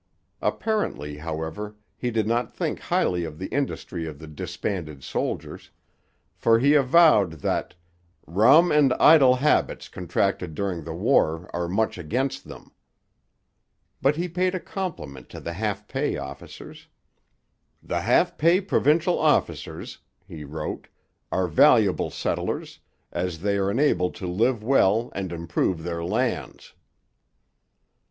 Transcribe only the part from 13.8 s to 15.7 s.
But he paid a compliment to the